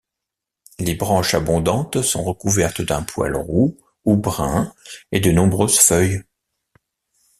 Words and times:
Les 0.79 0.95
branches 0.95 1.35
abondantes 1.35 2.01
sont 2.01 2.23
recouvertes 2.23 2.81
d'un 2.81 3.03
poil 3.03 3.35
roux 3.35 3.77
ou 4.03 4.17
brun 4.17 4.73
et 5.11 5.19
de 5.19 5.31
nombreuses 5.31 5.77
feuilles. 5.77 6.23